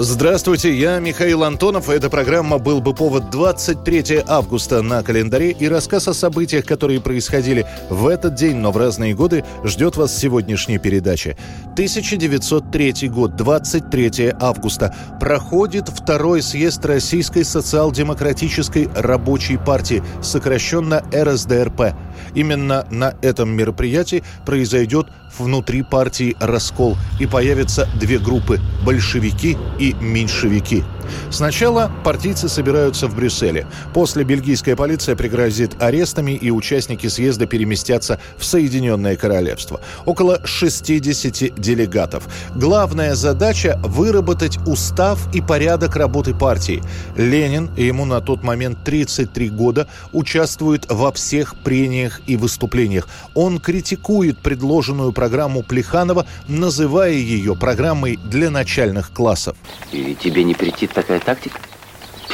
Здравствуйте, 0.00 0.72
я 0.72 1.00
Михаил 1.00 1.42
Антонов. 1.42 1.90
Эта 1.90 2.08
программа 2.08 2.58
«Был 2.58 2.80
бы 2.80 2.94
повод» 2.94 3.30
23 3.30 4.22
августа 4.28 4.80
на 4.80 5.02
календаре 5.02 5.50
и 5.50 5.66
рассказ 5.66 6.06
о 6.06 6.14
событиях, 6.14 6.64
которые 6.64 7.00
происходили 7.00 7.66
в 7.90 8.06
этот 8.06 8.36
день, 8.36 8.58
но 8.58 8.70
в 8.70 8.76
разные 8.76 9.16
годы, 9.16 9.44
ждет 9.64 9.96
вас 9.96 10.16
сегодняшней 10.16 10.78
передачи. 10.78 11.36
1903 11.72 13.08
год, 13.08 13.34
23 13.34 14.34
августа. 14.40 14.94
Проходит 15.18 15.88
второй 15.88 16.42
съезд 16.42 16.84
Российской 16.84 17.42
социал-демократической 17.42 18.88
рабочей 18.94 19.56
партии, 19.56 20.04
сокращенно 20.22 21.02
РСДРП. 21.12 21.96
Именно 22.36 22.86
на 22.92 23.14
этом 23.20 23.50
мероприятии 23.50 24.22
произойдет 24.46 25.08
внутри 25.36 25.82
партии 25.82 26.36
раскол 26.40 26.96
и 27.18 27.26
появятся 27.26 27.88
две 27.98 28.18
группы– 28.18 28.60
большевики 28.84 29.56
и 29.78 29.87
меньшевики– 30.00 30.84
Сначала 31.30 31.90
партийцы 32.04 32.48
собираются 32.48 33.06
в 33.08 33.14
Брюсселе. 33.14 33.66
После 33.94 34.24
бельгийская 34.24 34.76
полиция 34.76 35.16
пригрозит 35.16 35.80
арестами, 35.80 36.32
и 36.32 36.50
участники 36.50 37.06
съезда 37.06 37.46
переместятся 37.46 38.20
в 38.36 38.44
Соединенное 38.44 39.16
Королевство. 39.16 39.80
Около 40.04 40.40
60 40.44 41.54
делегатов. 41.60 42.28
Главная 42.54 43.14
задача– 43.14 43.80
выработать 43.84 44.58
устав 44.66 45.34
и 45.34 45.40
порядок 45.40 45.96
работы 45.96 46.34
партии. 46.34 46.82
Ленин, 47.16 47.70
ему 47.76 48.04
на 48.04 48.20
тот 48.20 48.42
момент 48.42 48.84
33 48.84 49.50
года, 49.50 49.88
участвует 50.12 50.86
во 50.88 51.12
всех 51.12 51.56
прениях 51.62 52.20
и 52.26 52.36
выступлениях. 52.36 53.08
Он 53.34 53.58
критикует 53.60 54.38
предложенную 54.38 55.12
программу 55.12 55.62
Плеханова, 55.62 56.26
называя 56.48 57.12
ее 57.12 57.54
программой 57.54 58.18
для 58.24 58.50
начальных 58.50 59.12
классов. 59.12 59.56
И 59.92 60.14
тебе 60.14 60.44
не 60.44 60.54
претит 60.54 60.97
такая 61.02 61.20
тактика? 61.20 61.60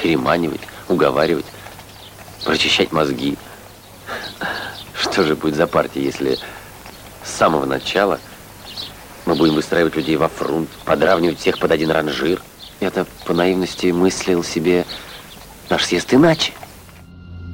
Переманивать, 0.01 0.63
уговаривать, 0.89 1.45
прочищать 2.45 2.93
мозги. 2.93 3.37
Что 4.95 5.23
же 5.23 5.37
будет 5.37 5.55
за 5.55 5.67
партия, 5.67 6.03
если 6.03 6.39
с 7.23 7.31
самого 7.31 7.67
начала 7.67 8.19
мы 9.27 9.35
будем 9.35 9.55
выстраивать 9.55 9.97
людей 9.97 10.17
во 10.17 10.29
фронт, 10.29 10.71
подравнивать 10.87 11.39
всех 11.39 11.59
под 11.59 11.73
один 11.73 11.91
ранжир? 11.91 12.41
Я-то 12.81 13.07
по 13.27 13.35
наивности 13.35 13.89
мыслил 13.89 14.43
себе 14.43 14.87
наш 15.69 15.85
съезд 15.85 16.15
иначе. 16.15 16.53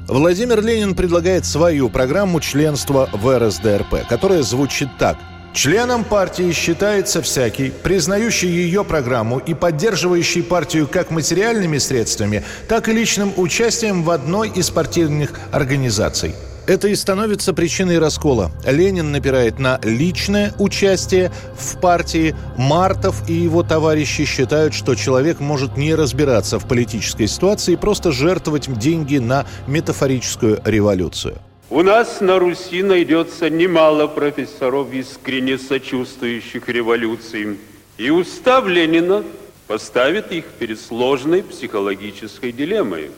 Владимир 0.07 0.61
Ленин 0.61 0.95
предлагает 0.95 1.45
свою 1.45 1.89
программу 1.89 2.39
членства 2.39 3.09
в 3.11 3.37
РСДРП, 3.37 4.07
которая 4.07 4.43
звучит 4.43 4.89
так– 4.97 5.17
Членом 5.53 6.05
партии 6.05 6.53
считается 6.53 7.21
всякий, 7.21 7.71
признающий 7.71 8.47
ее 8.47 8.85
программу 8.85 9.37
и 9.37 9.53
поддерживающий 9.53 10.43
партию 10.43 10.87
как 10.87 11.11
материальными 11.11 11.77
средствами, 11.77 12.43
так 12.69 12.87
и 12.87 12.93
личным 12.93 13.33
участием 13.35 14.03
в 14.03 14.11
одной 14.11 14.49
из 14.49 14.69
партийных 14.69 15.33
организаций. 15.51 16.35
Это 16.67 16.87
и 16.87 16.95
становится 16.95 17.53
причиной 17.53 17.99
раскола. 17.99 18.51
Ленин 18.65 19.11
напирает 19.11 19.59
на 19.59 19.79
личное 19.83 20.53
участие 20.57 21.31
в 21.57 21.77
партии. 21.81 22.33
Мартов 22.55 23.27
и 23.27 23.33
его 23.33 23.61
товарищи 23.61 24.23
считают, 24.23 24.73
что 24.73 24.95
человек 24.95 25.41
может 25.41 25.75
не 25.75 25.95
разбираться 25.95 26.59
в 26.59 26.67
политической 26.67 27.27
ситуации 27.27 27.73
и 27.73 27.77
просто 27.77 28.13
жертвовать 28.13 28.71
деньги 28.79 29.17
на 29.17 29.45
метафорическую 29.67 30.61
революцию. 30.63 31.39
У 31.71 31.83
нас 31.83 32.19
на 32.19 32.37
Руси 32.37 32.83
найдется 32.83 33.49
немало 33.49 34.05
профессоров, 34.07 34.93
искренне 34.93 35.57
сочувствующих 35.57 36.67
революции. 36.67 37.57
И 37.97 38.09
устав 38.09 38.67
Ленина 38.67 39.23
поставит 39.67 40.33
их 40.33 40.43
перед 40.59 40.81
сложной 40.81 41.43
психологической 41.43 42.51
дилеммой. 42.51 43.11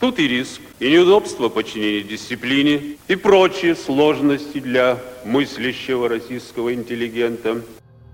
Тут 0.00 0.18
и 0.20 0.26
риск, 0.26 0.62
и 0.80 0.90
неудобство 0.90 1.50
подчинения 1.50 2.00
дисциплине, 2.00 2.96
и 3.08 3.14
прочие 3.14 3.76
сложности 3.76 4.58
для 4.58 4.98
мыслящего 5.26 6.08
российского 6.08 6.72
интеллигента– 6.72 7.60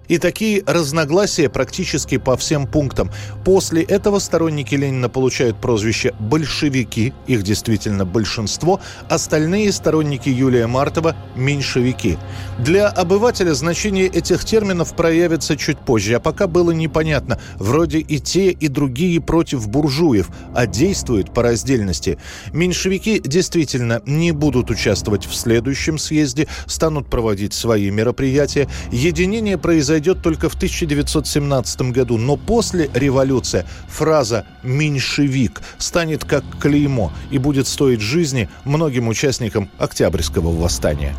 и 0.09 0.19
такие 0.19 0.63
разногласия 0.67 1.49
практически 1.49 2.19
по 2.19 2.37
всем 2.37 2.67
пунктам. 2.67 3.11
После 3.45 3.83
этого 3.83 4.19
сторонники 4.19 4.75
Ленина 4.75 5.09
получают 5.09 5.61
прозвище 5.61 6.15
«большевики», 6.21 7.13
их 7.27 7.43
действительно 7.43 8.05
большинство, 8.05 8.81
остальные 9.09 9.73
сторонники 9.73 10.29
Юлия 10.29 10.67
Мартова– 10.67 11.17
«меньшевики». 11.37 12.19
Для 12.59 12.89
обывателя 12.89 13.55
значение 13.55 14.07
этих 14.07 14.45
терминов 14.45 14.95
проявится 14.95 15.57
чуть 15.57 15.79
позже, 15.79 16.15
а 16.15 16.21
пока 16.21 16.47
было 16.47 16.71
непонятно, 16.71 17.41
вроде 17.57 17.99
и 17.99 18.19
те, 18.19 18.51
и 18.51 18.69
другие 18.69 19.21
против 19.21 19.69
буржуев, 19.69 20.29
а 20.55 20.67
действуют 20.67 21.33
по 21.33 21.43
раздельности. 21.43 22.19
Меньшевики 22.53 23.21
действительно 23.21 24.03
не 24.07 24.33
будут 24.33 24.71
участвовать 24.71 25.27
в 25.27 25.35
следующем 25.35 25.99
съезде, 25.99 26.47
станут 26.67 27.09
проводить 27.09 27.55
свои 27.55 27.91
мероприятия. 27.91 28.69
Единение 28.91 29.59
произойдет 29.59 29.94
произойдет 29.95 30.23
только 30.23 30.49
в 30.49 30.55
1917 30.55 31.93
году. 31.93 32.19
Но 32.19 32.37
после 32.37 32.91
революции 32.95 33.65
фраза 33.87 34.45
«меньшевик» 34.65 35.61
станет 35.79 36.25
как 36.25 36.43
клеймо 36.61 37.13
и 37.31 37.39
будет 37.39 37.69
стоить 37.69 38.01
жизни 38.01 38.49
многим 38.65 39.07
участникам 39.07 39.71
Октябрьского 39.79 40.51
восстания. 40.51 41.15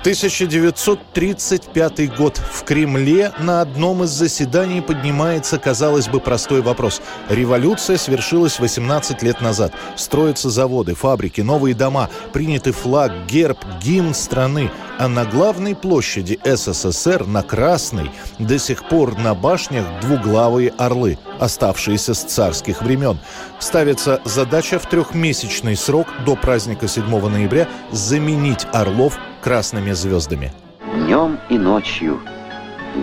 1935 0.00 2.16
год. 2.16 2.38
В 2.38 2.64
Кремле 2.64 3.32
на 3.38 3.60
одном 3.60 4.04
из 4.04 4.08
заседаний 4.08 4.80
поднимается, 4.80 5.58
казалось 5.58 6.08
бы, 6.08 6.20
простой 6.20 6.62
вопрос. 6.62 7.02
Революция 7.28 7.98
свершилась 7.98 8.60
18 8.60 9.22
лет 9.22 9.42
назад. 9.42 9.74
Строятся 9.96 10.48
заводы, 10.48 10.94
фабрики, 10.94 11.42
новые 11.42 11.74
дома, 11.74 12.08
приняты 12.32 12.72
флаг, 12.72 13.12
герб, 13.26 13.58
гимн 13.82 14.14
страны. 14.14 14.70
А 14.98 15.06
на 15.06 15.26
главной 15.26 15.76
площади 15.76 16.40
СССР, 16.44 17.26
на 17.26 17.42
Красной, 17.42 18.10
до 18.38 18.58
сих 18.58 18.88
пор 18.88 19.18
на 19.18 19.34
башнях 19.34 19.84
двуглавые 20.00 20.72
орлы, 20.78 21.18
оставшиеся 21.38 22.14
с 22.14 22.22
царских 22.22 22.80
времен. 22.80 23.18
Ставится 23.58 24.22
задача 24.24 24.78
в 24.78 24.88
трехмесячный 24.88 25.76
срок 25.76 26.06
до 26.24 26.36
праздника 26.36 26.88
7 26.88 27.04
ноября 27.28 27.68
заменить 27.92 28.66
орлов 28.72 29.18
красными 29.40 29.92
звездами. 29.92 30.52
Днем 30.94 31.38
и 31.48 31.58
ночью 31.58 32.20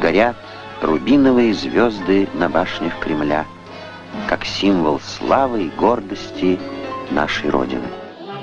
горят 0.02 0.36
рубиновые 0.81 1.53
звезды 1.53 2.28
на 2.34 2.50
башнях 2.50 3.00
Кремля, 3.00 3.46
как 4.28 4.46
символ 4.46 5.00
славы 5.00 5.64
и 5.64 5.70
гордости 5.70 6.59
нашей 7.12 7.50
Родины. 7.50 7.88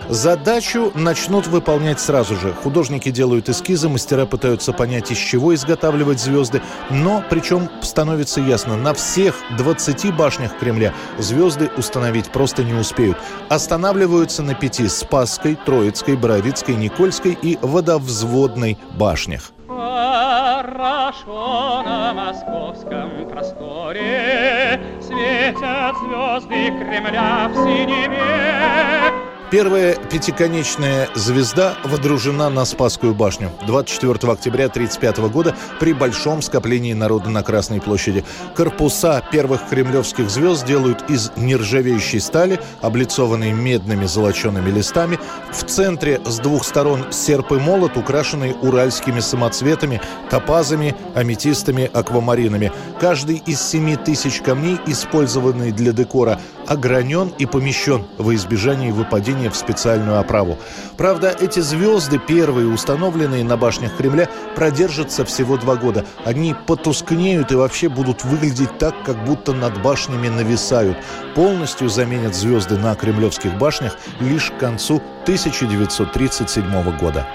Задачу 0.08 0.92
начнут 0.94 1.46
выполнять 1.46 2.00
сразу 2.00 2.36
же. 2.36 2.52
Художники 2.52 3.10
делают 3.10 3.48
эскизы, 3.48 3.88
мастера 3.88 4.26
пытаются 4.26 4.72
понять, 4.72 5.10
из 5.10 5.18
чего 5.18 5.54
изготавливать 5.54 6.20
звезды. 6.20 6.62
Но, 6.90 7.22
причем, 7.30 7.70
становится 7.82 8.40
ясно, 8.40 8.76
на 8.76 8.94
всех 8.94 9.34
20 9.56 10.14
башнях 10.14 10.58
Кремля 10.58 10.92
звезды 11.18 11.70
установить 11.76 12.30
просто 12.30 12.64
не 12.64 12.74
успеют. 12.74 13.16
Останавливаются 13.48 14.42
на 14.42 14.54
пяти– 14.54 14.88
Спасской, 14.88 15.56
Троицкой, 15.64 16.16
Боровицкой, 16.16 16.76
Никольской 16.76 17.38
и 17.40 17.58
Водовзводной 17.62 18.78
башнях. 18.98 19.52
Хорошо 19.66 21.82
на 21.82 22.12
московском 22.12 23.28
просторе 23.28 24.80
Светят 25.00 25.96
звезды 25.96 26.70
Кремля 26.78 27.48
в 27.48 27.54
синеве 27.54 29.13
Первая 29.50 29.94
пятиконечная 29.96 31.08
звезда 31.14 31.74
водружена 31.84 32.50
на 32.50 32.64
Спасскую 32.64 33.14
башню 33.14 33.52
24 33.66 34.32
октября 34.32 34.66
1935 34.66 35.18
года 35.30 35.54
при 35.78 35.92
большом 35.92 36.42
скоплении 36.42 36.92
народа 36.92 37.28
на 37.30 37.42
Красной 37.42 37.80
площади. 37.80 38.24
Корпуса 38.56 39.22
первых 39.30 39.68
кремлевских 39.68 40.30
звезд 40.30 40.66
делают 40.66 41.08
из 41.08 41.30
нержавеющей 41.36 42.20
стали, 42.20 42.58
облицованной 42.80 43.52
медными 43.52 44.06
золочеными 44.06 44.70
листами. 44.70 45.20
В 45.52 45.62
центре 45.64 46.20
с 46.24 46.38
двух 46.38 46.64
сторон 46.64 47.12
серп 47.12 47.52
и 47.52 47.56
молот, 47.56 47.96
украшенные 47.96 48.54
уральскими 48.54 49.20
самоцветами, 49.20 50.00
топазами, 50.30 50.96
аметистами, 51.14 51.90
аквамаринами. 51.92 52.72
Каждый 52.98 53.42
из 53.46 53.60
семи 53.60 53.96
тысяч 53.96 54.40
камней, 54.40 54.80
использованный 54.86 55.70
для 55.70 55.92
декора, 55.92 56.40
огранен 56.66 57.32
и 57.38 57.46
помещен 57.46 58.04
во 58.18 58.34
избежание 58.34 58.92
выпадения 58.92 59.33
приведение 59.34 59.50
в 59.50 59.56
специальную 59.56 60.18
оправу. 60.18 60.58
Правда, 60.96 61.34
эти 61.38 61.60
звезды, 61.60 62.18
первые 62.18 62.68
установленные 62.68 63.44
на 63.44 63.56
башнях 63.56 63.96
Кремля, 63.96 64.28
продержатся 64.54 65.24
всего 65.24 65.56
два 65.56 65.76
года. 65.76 66.04
Они 66.24 66.54
потускнеют 66.66 67.52
и 67.52 67.56
вообще 67.56 67.88
будут 67.88 68.24
выглядеть 68.24 68.78
так, 68.78 68.94
как 69.04 69.24
будто 69.24 69.52
над 69.52 69.82
башнями 69.82 70.28
нависают. 70.28 70.96
Полностью 71.34 71.88
заменят 71.88 72.34
звезды 72.34 72.78
на 72.78 72.94
кремлевских 72.94 73.58
башнях 73.58 73.98
лишь 74.20 74.50
к 74.50 74.58
концу 74.58 75.02
1937 75.24 76.98
года. 76.98 77.26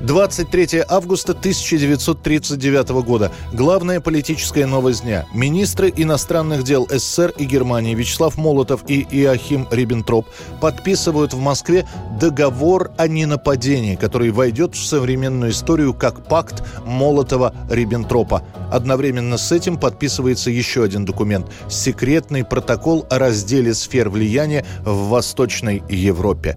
23 0.00 0.84
августа 0.88 1.32
1939 1.32 2.88
года. 3.04 3.30
Главная 3.52 4.00
политическая 4.00 4.64
новость 4.64 5.02
дня. 5.02 5.26
Министры 5.34 5.92
иностранных 5.94 6.64
дел 6.64 6.88
СССР 6.90 7.34
и 7.36 7.44
Германии 7.44 7.94
Вячеслав 7.94 8.38
Молотов 8.38 8.82
и 8.88 9.02
Иохим 9.10 9.68
Риббентроп 9.70 10.26
подписывают 10.60 11.34
в 11.34 11.38
Москве 11.38 11.86
договор 12.18 12.92
о 12.96 13.08
ненападении, 13.08 13.96
который 13.96 14.30
войдет 14.30 14.74
в 14.74 14.82
современную 14.82 15.50
историю 15.50 15.92
как 15.92 16.26
пакт 16.26 16.62
Молотова-Риббентропа. 16.86 18.42
Одновременно 18.70 19.36
с 19.36 19.52
этим 19.52 19.76
подписывается 19.76 20.50
еще 20.50 20.82
один 20.82 21.04
документ– 21.04 21.46
секретный 21.68 22.44
протокол 22.44 23.06
о 23.10 23.18
разделе 23.18 23.74
сфер 23.74 24.08
влияния 24.08 24.64
в 24.82 25.08
Восточной 25.08 25.82
Европе. 25.90 26.56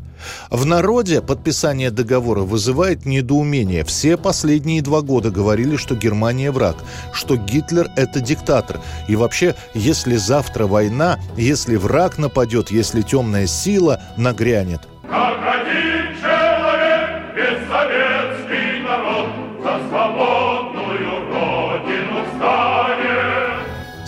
В 0.49 0.65
народе 0.65 1.21
подписание 1.21 1.91
договора 1.91 2.41
вызывает 2.41 3.05
недоумение. 3.05 3.32
Все 3.83 4.17
последние 4.17 4.81
два 4.81 5.01
года 5.01 5.31
говорили, 5.31 5.75
что 5.75 5.95
Германия 5.95 6.51
враг, 6.51 6.75
что 7.11 7.35
Гитлер– 7.35 7.91
это 7.95 8.21
диктатор. 8.21 8.79
И 9.07 9.15
вообще, 9.15 9.55
если 9.73 10.15
завтра 10.15 10.67
война, 10.67 11.19
если 11.37 11.75
враг 11.75 12.17
нападет, 12.17 12.71
если 12.71 13.01
темная 13.01 13.47
сила 13.47 14.01
нагрянет, 14.17 14.81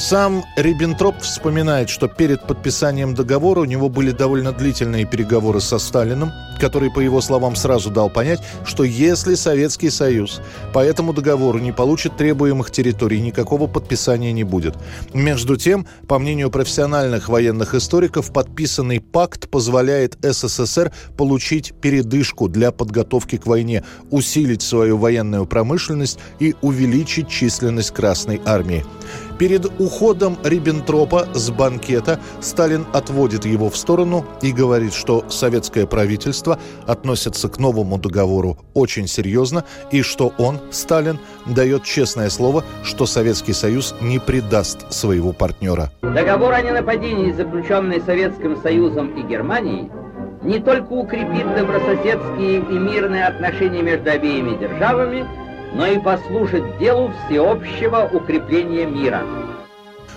Сам 0.07 0.46
Риббентроп 0.56 1.19
вспоминает, 1.22 1.90
что 1.90 2.07
перед 2.07 2.46
подписанием 2.46 3.16
договора 3.16 3.62
у 3.62 3.66
него 3.66 3.90
были 3.90 4.12
довольно 4.12 4.52
длительные 4.52 5.04
переговоры 5.04 5.60
со 5.60 5.80
Сталиным, 5.80 6.31
который, 6.60 6.92
по 6.92 7.00
его 7.00 7.22
словам, 7.22 7.56
сразу 7.56 7.90
дал 7.90 8.12
понять, 8.12 8.40
что 8.66 8.84
если 8.84 9.34
Советский 9.34 9.90
Союз 9.90 10.42
по 10.74 10.80
этому 10.80 11.12
договору 11.12 11.57
не 11.57 11.72
получит 11.72 12.18
требуемых 12.18 12.69
территорий, 12.69 13.19
никакого 13.19 13.66
подписания 13.66 14.31
не 14.31 14.44
будет. 14.44 14.75
Между 15.16 15.57
тем, 15.57 15.88
по 16.07 16.19
мнению 16.19 16.52
профессиональных 16.52 17.28
военных 17.28 17.74
историков, 17.74 18.31
подписанный 18.31 19.02
пакт 19.02 19.50
позволяет 19.50 20.19
СССР 20.22 20.92
получить 21.18 21.74
передышку 21.81 22.48
для 22.48 22.72
подготовки 22.72 23.38
к 23.38 23.48
войне, 23.48 23.84
усилить 24.12 24.62
свою 24.62 24.98
военную 24.98 25.48
промышленность 25.48 26.19
и 26.40 26.54
увеличить 26.62 27.28
численность 27.28 27.90
Красной 27.90 28.40
Армии. 28.46 28.86
Перед 29.38 29.66
уходом 29.82 30.38
Риббентропа 30.44 31.28
с 31.34 31.50
банкета 31.50 32.20
Сталин 32.40 32.86
отводит 32.94 33.46
его 33.46 33.70
в 33.70 33.76
сторону 33.76 34.26
и 34.42 34.54
говорит, 34.54 34.94
что 34.94 35.26
советское 35.28 35.86
правительство 35.86 36.58
относится 36.88 37.50
к 37.50 37.60
новому 37.60 37.98
договору 37.98 38.58
очень 38.74 39.08
серьезно 39.08 39.66
и 39.92 40.04
что 40.04 40.34
он, 40.38 40.60
Сталин, 40.72 41.20
дает 41.46 41.84
честное 41.84 42.30
слово, 42.30 42.64
что 42.84 43.06
Советский 43.06 43.52
Союз 43.52 43.94
не 44.00 44.20
предаст 44.20 44.92
своего 44.94 45.34
партнера. 45.34 45.92
Договор 46.02 46.54
о 46.54 46.62
ненападении, 46.62 47.34
заключенный 47.34 48.02
Советским 48.02 48.56
Союзом 48.62 49.20
и 49.20 49.22
Германией, 49.22 49.92
не 50.44 50.60
только 50.60 50.94
укрепит 50.94 51.56
добрососедские 51.56 52.60
и 52.60 52.80
мирные 52.80 53.26
отношения 53.26 53.81
между 53.81 54.12
обеими 54.12 54.56
державами, 54.58 55.26
но 55.75 55.86
и 55.88 56.00
послужит 56.00 56.77
делу 56.80 57.12
всеобщего 57.27 58.10
укрепления 58.12 58.86
мира. 58.86 59.24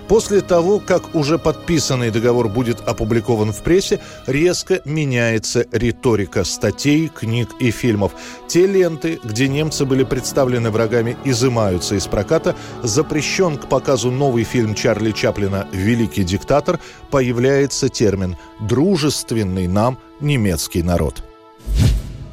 После 0.09 0.41
того, 0.41 0.81
как 0.81 1.15
уже 1.15 1.39
подписанный 1.39 2.11
договор 2.11 2.49
будет 2.49 2.81
опубликован 2.81 3.53
в 3.53 3.63
прессе, 3.63 4.01
резко 4.27 4.81
меняется 4.87 5.67
риторика 5.71 6.45
статей, 6.45 7.09
книг 7.09 7.51
и 7.61 7.71
фильмов. 7.71 8.13
Те 8.47 8.67
ленты, 8.67 9.21
где 9.23 9.49
немцы 9.49 9.85
были 9.85 10.05
представлены 10.05 10.71
врагами, 10.71 11.19
изымаются 11.25 11.95
из 11.95 12.07
проката. 12.07 12.57
Запрещен 12.83 13.59
к 13.59 13.69
показу 13.69 14.11
новый 14.11 14.45
фильм 14.45 14.75
Чарли 14.75 15.11
Чаплина 15.11 15.69
«Великий 15.73 16.25
диктатор». 16.25 16.81
Появляется 17.11 17.91
термин 17.91 18.39
«дружественный 18.61 19.67
нам 19.67 19.99
немецкий 20.21 20.83
народ». 20.83 21.23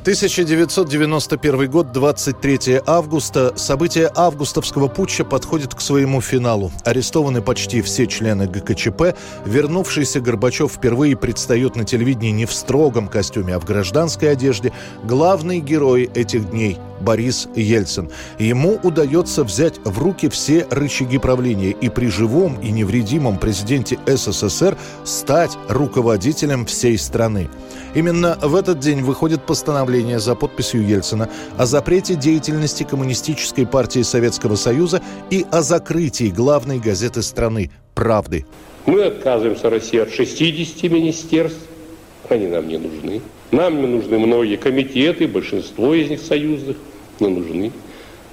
1991 0.05 1.67
год, 1.71 1.91
23 1.91 2.81
августа. 2.85 3.53
События 3.55 4.11
августовского 4.15 4.87
путча 4.87 5.25
подходят 5.25 5.73
к 5.73 5.81
своему 5.81 6.21
финалу. 6.21 6.71
Арестованы 6.83 7.41
почти 7.41 7.81
все 7.81 8.05
члены 8.05 8.45
ГКЧП. 8.45 9.17
Вернувшийся 9.45 10.21
Горбачев 10.21 10.73
впервые 10.73 11.17
предстает 11.17 11.75
на 11.75 11.85
телевидении 11.85 12.29
не 12.29 12.45
в 12.45 12.53
строгом 12.53 13.07
костюме, 13.07 13.55
а 13.55 13.59
в 13.59 13.65
гражданской 13.65 14.31
одежде. 14.31 14.73
Главный 15.03 15.59
герой 15.59 16.07
этих 16.13 16.51
дней– 16.51 16.77
Борис 17.01 17.47
Ельцин. 17.55 18.09
Ему 18.39 18.79
удается 18.83 19.43
взять 19.43 19.75
в 19.83 19.99
руки 19.99 20.29
все 20.29 20.65
рычаги 20.69 21.17
правления 21.17 21.71
и 21.71 21.89
при 21.89 22.07
живом 22.07 22.59
и 22.61 22.71
невредимом 22.71 23.37
президенте 23.37 23.99
СССР 24.05 24.77
стать 25.03 25.57
руководителем 25.67 26.65
всей 26.65 26.97
страны. 26.97 27.49
Именно 27.93 28.37
в 28.41 28.55
этот 28.55 28.79
день 28.79 29.01
выходит 29.01 29.45
постановление 29.45 30.19
за 30.19 30.35
подписью 30.35 30.85
Ельцина 30.85 31.29
о 31.57 31.65
запрете 31.65 32.15
деятельности 32.15 32.83
Коммунистической 32.83 33.65
партии 33.65 34.01
Советского 34.01 34.55
Союза 34.55 35.01
и 35.29 35.45
о 35.51 35.61
закрытии 35.61 36.29
главной 36.29 36.79
газеты 36.79 37.21
страны 37.21 37.71
«Правды». 37.93 38.45
Мы 38.85 39.03
отказываемся, 39.03 39.69
Россия, 39.69 40.03
от 40.03 40.11
60 40.11 40.91
министерств. 40.91 41.57
Они 42.29 42.47
нам 42.47 42.67
не 42.67 42.77
нужны. 42.77 43.21
Нам 43.51 43.81
не 43.81 43.87
нужны 43.87 44.19
многие 44.19 44.57
комитеты, 44.57 45.27
большинство 45.27 45.93
из 45.93 46.09
них 46.09 46.21
союзных 46.21 46.77
не 47.19 47.27
нужны. 47.27 47.71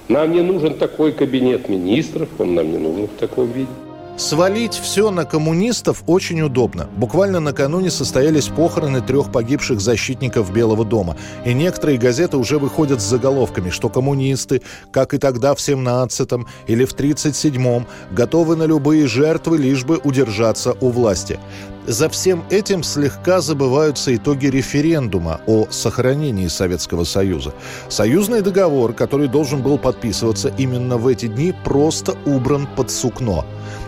Нам 0.09 0.31
не 0.31 0.41
нужен 0.41 0.73
такой 0.73 1.13
кабинет 1.13 1.69
министров, 1.69 2.27
он 2.39 2.55
нам 2.55 2.71
не 2.71 2.77
нужен 2.77 3.07
в 3.07 3.19
таком 3.19 3.51
виде. 3.51 3.69
Свалить 4.15 4.75
все 4.75 5.09
на 5.09 5.25
коммунистов 5.25 6.03
очень 6.05 6.41
удобно. 6.41 6.87
Буквально 6.97 7.39
накануне 7.39 7.89
состоялись 7.89 8.47
похороны 8.47 9.01
трех 9.01 9.31
погибших 9.31 9.81
защитников 9.81 10.53
Белого 10.53 10.85
дома. 10.85 11.17
И 11.45 11.53
некоторые 11.53 11.97
газеты 11.97 12.37
уже 12.37 12.59
выходят 12.59 13.01
с 13.01 13.05
заголовками, 13.05 13.71
что 13.71 13.89
коммунисты, 13.89 14.61
как 14.91 15.15
и 15.15 15.17
тогда 15.17 15.55
в 15.55 15.57
17-м 15.57 16.47
или 16.67 16.85
в 16.85 16.93
37-м, 16.93 17.87
готовы 18.11 18.55
на 18.55 18.63
любые 18.63 19.07
жертвы, 19.07 19.57
лишь 19.57 19.83
бы 19.83 19.99
удержаться 20.03 20.75
у 20.79 20.89
власти. 20.89 21.39
За 21.85 22.07
всем 22.07 22.45
этим 22.49 22.81
слегка 22.81 23.41
забываются 23.41 24.15
итоги 24.15 24.47
референдума 24.47 25.41
о 25.47 25.67
сохранении 25.69 26.47
Советского 26.47 27.03
Союза. 27.03 27.53
Союзный 27.89 28.41
договор, 28.41 28.93
который 28.93 29.27
должен 29.27 29.61
был 29.61 29.77
подписываться 29.77 30.53
именно 30.57 30.97
в 30.97 31.07
эти 31.07 31.27
дни, 31.27 31.53
просто 31.65 32.15
убран 32.25 32.67
под 32.77 32.89
сукно. 32.89 33.45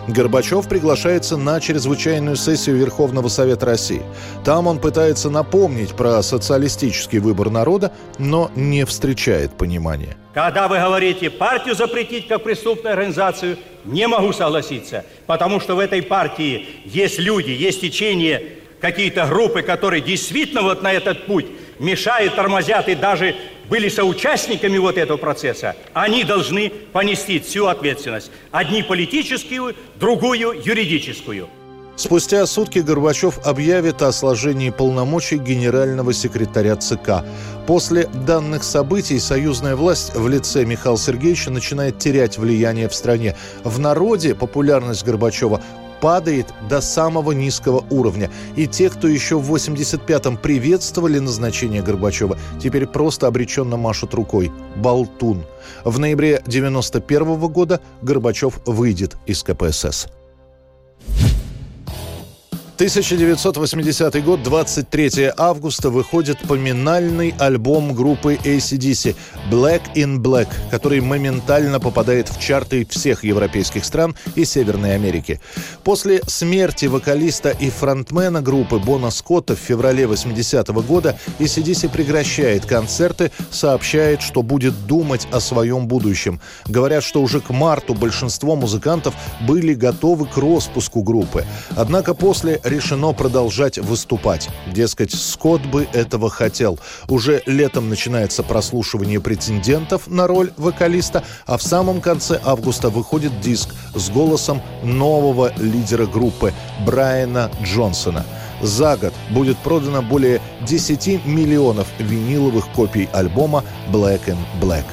Горбачев 0.08 0.68
приглашается 0.68 1.38
на 1.38 1.58
чрезвычайную 1.58 2.36
сессию 2.36 2.76
Верховного 2.76 3.28
Совета 3.28 3.66
России. 3.66 4.02
Там 4.44 4.66
он 4.66 4.78
пытается 4.78 5.30
напомнить 5.30 5.94
про 5.94 6.22
социалистический 6.22 7.18
выбор 7.18 7.50
народа, 7.50 7.92
но 8.18 8.50
не 8.54 8.84
встречает 8.84 9.56
понимания. 9.56 10.16
Когда 10.36 10.68
вы 10.68 10.78
говорите 10.78 11.30
партию 11.30 11.74
запретить 11.74 12.28
как 12.28 12.42
преступную 12.42 12.92
организацию, 12.92 13.56
не 13.86 14.06
могу 14.06 14.34
согласиться, 14.34 15.06
потому 15.26 15.60
что 15.60 15.76
в 15.76 15.78
этой 15.78 16.02
партии 16.02 16.66
есть 16.84 17.18
люди, 17.18 17.52
есть 17.52 17.80
течение, 17.80 18.42
какие-то 18.78 19.24
группы, 19.28 19.62
которые 19.62 20.02
действительно 20.02 20.60
вот 20.60 20.82
на 20.82 20.92
этот 20.92 21.24
путь 21.24 21.46
мешают, 21.78 22.34
тормозят 22.34 22.86
и 22.90 22.94
даже 22.94 23.34
были 23.70 23.88
соучастниками 23.88 24.76
вот 24.76 24.98
этого 24.98 25.16
процесса, 25.16 25.74
они 25.94 26.22
должны 26.22 26.68
понести 26.68 27.40
всю 27.40 27.64
ответственность. 27.64 28.30
Одни 28.50 28.82
политическую, 28.82 29.74
другую 29.98 30.60
юридическую. 30.62 31.48
Спустя 31.96 32.44
сутки 32.46 32.80
Горбачев 32.80 33.38
объявит 33.46 34.02
о 34.02 34.12
сложении 34.12 34.68
полномочий 34.68 35.38
генерального 35.38 36.12
секретаря 36.12 36.76
ЦК. 36.76 37.24
После 37.66 38.06
данных 38.26 38.64
событий 38.64 39.18
союзная 39.18 39.76
власть 39.76 40.14
в 40.14 40.28
лице 40.28 40.66
Михаила 40.66 40.98
Сергеевича 40.98 41.50
начинает 41.50 41.98
терять 41.98 42.36
влияние 42.36 42.90
в 42.90 42.94
стране. 42.94 43.34
В 43.64 43.78
народе 43.78 44.34
популярность 44.34 45.06
Горбачева 45.06 45.62
падает 46.02 46.48
до 46.68 46.82
самого 46.82 47.32
низкого 47.32 47.82
уровня. 47.88 48.30
И 48.56 48.66
те, 48.66 48.90
кто 48.90 49.08
еще 49.08 49.38
в 49.38 49.54
85-м 49.54 50.36
приветствовали 50.36 51.18
назначение 51.18 51.80
Горбачева, 51.80 52.36
теперь 52.62 52.86
просто 52.86 53.26
обреченно 53.26 53.78
машут 53.78 54.12
рукой. 54.12 54.52
Болтун. 54.76 55.46
В 55.82 55.98
ноябре 55.98 56.42
91 56.46 57.36
-го 57.36 57.48
года 57.48 57.80
Горбачев 58.02 58.60
выйдет 58.66 59.16
из 59.24 59.42
КПСС. 59.42 60.08
1980 62.76 64.22
год, 64.22 64.42
23 64.42 65.32
августа, 65.38 65.88
выходит 65.88 66.38
поминальный 66.40 67.34
альбом 67.38 67.94
группы 67.94 68.34
ACDC 68.34 69.16
«Black 69.50 69.80
in 69.94 70.18
Black», 70.18 70.48
который 70.70 71.00
моментально 71.00 71.80
попадает 71.80 72.28
в 72.28 72.38
чарты 72.38 72.86
всех 72.90 73.24
европейских 73.24 73.82
стран 73.82 74.14
и 74.34 74.44
Северной 74.44 74.94
Америки. 74.94 75.40
После 75.84 76.20
смерти 76.26 76.84
вокалиста 76.84 77.48
и 77.48 77.70
фронтмена 77.70 78.42
группы 78.42 78.78
Бона 78.78 79.10
Скотта 79.10 79.56
в 79.56 79.58
феврале 79.58 80.06
80 80.06 80.68
-го 80.68 80.82
года 80.82 81.18
ACDC 81.38 81.88
прекращает 81.88 82.66
концерты, 82.66 83.30
сообщает, 83.50 84.20
что 84.20 84.42
будет 84.42 84.86
думать 84.86 85.26
о 85.32 85.40
своем 85.40 85.88
будущем. 85.88 86.42
Говорят, 86.66 87.04
что 87.04 87.22
уже 87.22 87.40
к 87.40 87.48
марту 87.48 87.94
большинство 87.94 88.54
музыкантов 88.54 89.14
были 89.48 89.72
готовы 89.72 90.26
к 90.26 90.36
распуску 90.36 91.02
группы. 91.02 91.46
Однако 91.74 92.12
после 92.12 92.60
решено 92.66 93.12
продолжать 93.12 93.78
выступать. 93.78 94.48
Дескать, 94.66 95.14
Скотт 95.14 95.64
бы 95.66 95.86
этого 95.92 96.28
хотел. 96.30 96.78
Уже 97.08 97.42
летом 97.46 97.88
начинается 97.88 98.42
прослушивание 98.42 99.20
претендентов 99.20 100.08
на 100.08 100.26
роль 100.26 100.52
вокалиста, 100.56 101.24
а 101.46 101.56
в 101.56 101.62
самом 101.62 102.00
конце 102.00 102.40
августа 102.44 102.90
выходит 102.90 103.40
диск 103.40 103.70
с 103.94 104.10
голосом 104.10 104.60
нового 104.82 105.52
лидера 105.58 106.06
группы 106.06 106.52
Брайана 106.84 107.50
Джонсона. 107.62 108.24
За 108.62 108.96
год 108.96 109.12
будет 109.30 109.58
продано 109.58 110.02
более 110.02 110.40
10 110.66 111.26
миллионов 111.26 111.86
виниловых 111.98 112.66
копий 112.74 113.08
альбома 113.12 113.64
Black 113.92 114.26
and 114.26 114.38
Black. 114.60 114.84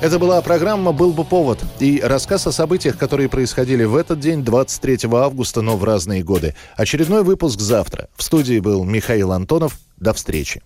Это 0.00 0.20
была 0.20 0.40
программа 0.42 0.92
«Был 0.92 1.12
бы 1.12 1.24
повод» 1.24 1.58
и 1.80 2.00
рассказ 2.00 2.46
о 2.46 2.52
событиях, 2.52 2.96
которые 2.96 3.28
происходили 3.28 3.82
в 3.82 3.96
этот 3.96 4.20
день, 4.20 4.44
23 4.44 5.10
августа, 5.12 5.60
но 5.60 5.76
в 5.76 5.82
разные 5.82 6.22
годы. 6.22 6.54
Очередной 6.76 7.24
выпуск 7.24 7.58
завтра. 7.58 8.08
В 8.14 8.22
студии 8.22 8.60
был 8.60 8.84
Михаил 8.84 9.32
Антонов. 9.32 9.76
До 9.96 10.12
встречи. 10.14 10.62